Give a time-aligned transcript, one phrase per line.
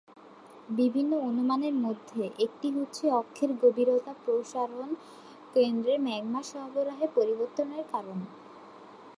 [0.79, 4.89] বিভিন্ন অনুমানের মধ্যে একটি হচ্ছে অক্ষের গভীরতা প্রসারণ
[5.55, 8.17] কেন্দ্রের ম্যাগমা সরবরাহে পরিবর্তনের কারণ।